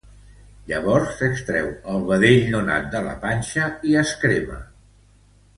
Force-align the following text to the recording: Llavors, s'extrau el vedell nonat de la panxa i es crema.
Llavors, 0.71 1.11
s'extrau 1.19 1.69
el 1.95 2.01
vedell 2.09 2.49
nonat 2.55 2.89
de 2.97 3.05
la 3.09 3.15
panxa 3.27 3.71
i 3.93 3.97
es 4.05 4.19
crema. 4.25 4.59